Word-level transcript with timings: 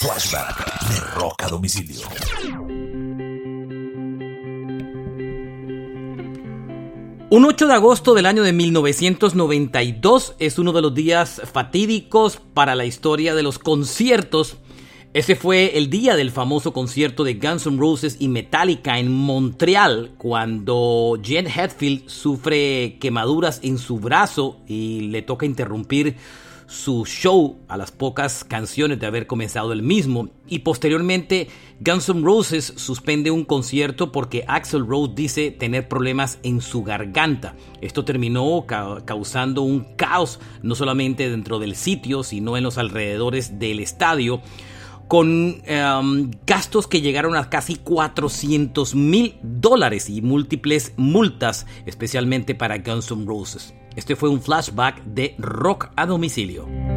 Flashback 0.00 0.88
de 0.90 1.00
Rock 1.16 1.42
a 1.42 1.48
domicilio. 1.48 2.06
Un 7.30 7.44
8 7.44 7.66
de 7.66 7.74
agosto 7.74 8.14
del 8.14 8.26
año 8.26 8.44
de 8.44 8.52
1992 8.52 10.36
es 10.38 10.60
uno 10.60 10.72
de 10.72 10.82
los 10.82 10.94
días 10.94 11.42
fatídicos 11.52 12.38
para 12.54 12.76
la 12.76 12.84
historia 12.84 13.34
de 13.34 13.42
los 13.42 13.58
conciertos. 13.58 14.58
Ese 15.14 15.34
fue 15.34 15.76
el 15.76 15.90
día 15.90 16.14
del 16.14 16.30
famoso 16.30 16.72
concierto 16.72 17.24
de 17.24 17.34
Guns 17.34 17.66
N' 17.66 17.80
Roses 17.80 18.18
y 18.20 18.28
Metallica 18.28 19.00
en 19.00 19.12
Montreal, 19.12 20.12
cuando 20.16 21.18
Jen 21.20 21.48
Hetfield 21.48 22.08
sufre 22.08 22.98
quemaduras 23.00 23.58
en 23.64 23.78
su 23.78 23.98
brazo 23.98 24.60
y 24.68 25.08
le 25.08 25.22
toca 25.22 25.44
interrumpir 25.44 26.14
su 26.68 27.06
show 27.06 27.56
a 27.66 27.78
las 27.78 27.90
pocas 27.90 28.44
canciones 28.44 29.00
de 29.00 29.06
haber 29.06 29.26
comenzado 29.26 29.72
el 29.72 29.82
mismo 29.82 30.28
y 30.46 30.58
posteriormente 30.60 31.48
Guns 31.80 32.10
N' 32.10 32.22
Roses 32.22 32.74
suspende 32.76 33.30
un 33.30 33.46
concierto 33.46 34.12
porque 34.12 34.44
Axel 34.46 34.86
Rose 34.86 35.12
dice 35.16 35.50
tener 35.50 35.88
problemas 35.88 36.38
en 36.42 36.60
su 36.60 36.84
garganta. 36.84 37.56
Esto 37.80 38.04
terminó 38.04 38.66
causando 38.66 39.62
un 39.62 39.96
caos 39.96 40.40
no 40.62 40.74
solamente 40.74 41.30
dentro 41.30 41.58
del 41.58 41.74
sitio 41.74 42.22
sino 42.22 42.58
en 42.58 42.64
los 42.64 42.76
alrededores 42.76 43.58
del 43.58 43.80
estadio 43.80 44.42
con 45.08 45.62
em, 45.64 46.30
gastos 46.46 46.86
que 46.86 47.00
llegaron 47.00 47.34
a 47.34 47.50
casi 47.50 47.76
400 47.76 48.94
mil 48.94 49.36
dólares 49.42 50.08
y 50.08 50.22
múltiples 50.22 50.92
multas, 50.96 51.66
especialmente 51.86 52.54
para 52.54 52.78
Guns 52.78 53.10
N' 53.10 53.26
Roses. 53.26 53.74
Este 53.96 54.14
fue 54.14 54.28
un 54.28 54.40
flashback 54.40 55.02
de 55.04 55.34
rock 55.38 55.90
a 55.96 56.06
domicilio. 56.06 56.87